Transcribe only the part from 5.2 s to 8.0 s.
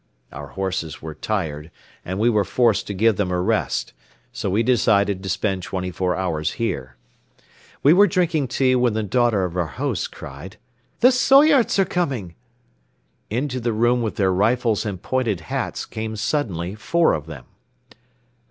to spend twenty four hours here. We